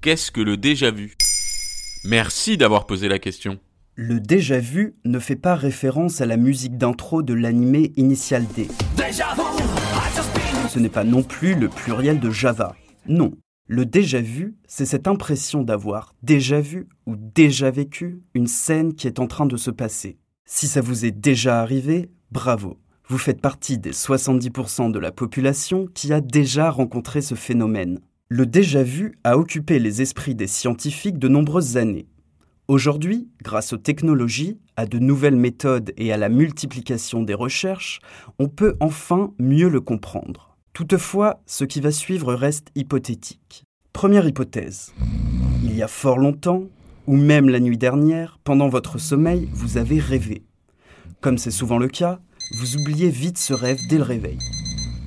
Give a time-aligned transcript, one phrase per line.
[0.00, 1.14] qu'est-ce que le déjà-vu
[2.04, 3.58] Merci d'avoir posé la question.
[3.94, 8.68] Le déjà-vu ne fait pas référence à la musique d'intro de l'animé Initial D.
[10.68, 12.74] Ce n'est pas non plus le pluriel de Java.
[13.06, 13.32] Non.
[13.66, 19.20] Le déjà-vu, c'est cette impression d'avoir déjà vu ou déjà vécu une scène qui est
[19.20, 20.18] en train de se passer.
[20.46, 22.78] Si ça vous est déjà arrivé, bravo.
[23.08, 28.00] Vous faites partie des 70% de la population qui a déjà rencontré ce phénomène.
[28.32, 32.06] Le déjà-vu a occupé les esprits des scientifiques de nombreuses années.
[32.68, 37.98] Aujourd'hui, grâce aux technologies, à de nouvelles méthodes et à la multiplication des recherches,
[38.38, 40.56] on peut enfin mieux le comprendre.
[40.74, 43.64] Toutefois, ce qui va suivre reste hypothétique.
[43.92, 44.92] Première hypothèse.
[45.64, 46.62] Il y a fort longtemps,
[47.08, 50.44] ou même la nuit dernière, pendant votre sommeil, vous avez rêvé.
[51.20, 52.20] Comme c'est souvent le cas,
[52.60, 54.38] vous oubliez vite ce rêve dès le réveil.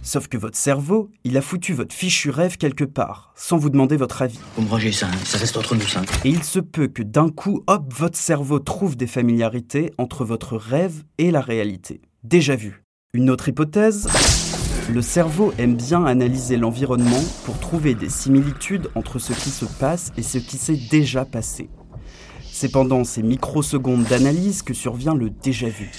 [0.06, 3.96] Sauf que votre cerveau, il a foutu votre fichu rêve quelque part, sans vous demander
[3.96, 4.38] votre avis.
[4.58, 5.18] Vous me rangez ça, hein.
[5.24, 6.02] ça reste entre nous, ça.
[6.26, 10.58] Et il se peut que d'un coup, hop, votre cerveau trouve des familiarités entre votre
[10.58, 12.02] rêve et la réalité.
[12.26, 12.84] Déjà vu.
[13.14, 14.08] Une autre hypothèse
[14.92, 20.12] le cerveau aime bien analyser l'environnement pour trouver des similitudes entre ce qui se passe
[20.18, 21.70] et ce qui s'est déjà passé.
[22.52, 25.90] C'est pendant ces microsecondes d'analyse que survient le déjà vu.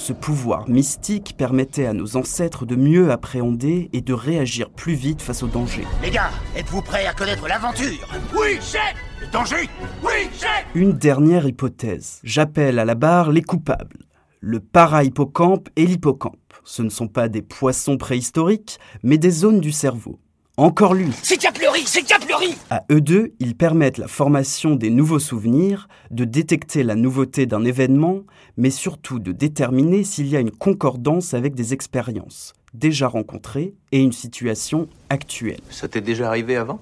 [0.00, 5.20] Ce pouvoir mystique permettait à nos ancêtres de mieux appréhender et de réagir plus vite
[5.20, 5.84] face au danger.
[6.02, 8.08] Les gars, êtes-vous prêts à connaître l'aventure?
[8.34, 9.68] Oui, chef Le danger
[10.02, 12.20] Oui, chef Une dernière hypothèse.
[12.24, 14.06] J'appelle à la barre les coupables.
[14.40, 16.54] Le para-hippocampe et l'hippocampe.
[16.64, 20.18] Ce ne sont pas des poissons préhistoriques, mais des zones du cerveau.
[20.56, 21.10] Encore lui.
[21.22, 26.24] C'est Capleuri C'est Capleuri À eux deux, ils permettent la formation des nouveaux souvenirs, de
[26.24, 28.20] détecter la nouveauté d'un événement,
[28.56, 34.00] mais surtout de déterminer s'il y a une concordance avec des expériences déjà rencontrées et
[34.00, 35.60] une situation actuelle.
[35.70, 36.80] Ça t'est déjà arrivé avant?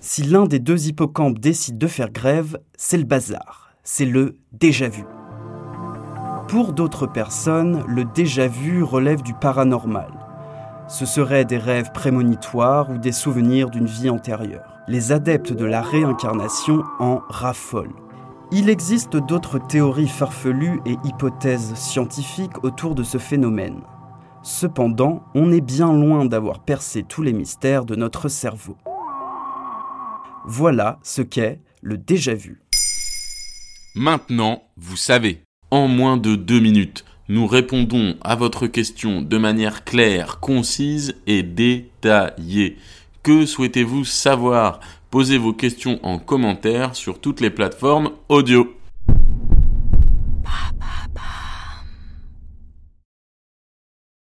[0.00, 3.72] Si l'un des deux hippocampes décide de faire grève, c'est le bazar.
[3.82, 5.04] C'est le déjà vu.
[6.46, 10.17] Pour d'autres personnes, le déjà vu relève du paranormal.
[10.88, 14.80] Ce seraient des rêves prémonitoires ou des souvenirs d'une vie antérieure.
[14.88, 17.94] Les adeptes de la réincarnation en raffolent.
[18.50, 23.82] Il existe d'autres théories farfelues et hypothèses scientifiques autour de ce phénomène.
[24.42, 28.78] Cependant, on est bien loin d'avoir percé tous les mystères de notre cerveau.
[30.46, 32.62] Voilà ce qu'est le déjà vu.
[33.94, 35.42] Maintenant, vous savez.
[35.70, 41.42] En moins de deux minutes, nous répondons à votre question de manière claire, concise et
[41.42, 42.78] détaillée.
[43.22, 44.80] Que souhaitez-vous savoir?
[45.10, 48.77] Posez vos questions en commentaire sur toutes les plateformes audio.